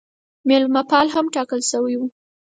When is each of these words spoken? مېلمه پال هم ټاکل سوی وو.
مېلمه 0.47 0.81
پال 0.89 1.07
هم 1.15 1.25
ټاکل 1.35 1.61
سوی 1.71 1.93
وو. 1.97 2.07